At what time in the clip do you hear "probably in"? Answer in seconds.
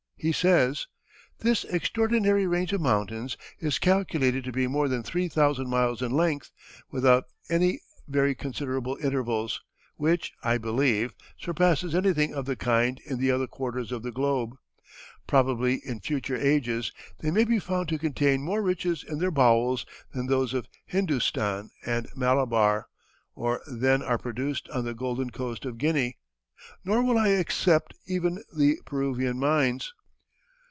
15.25-16.01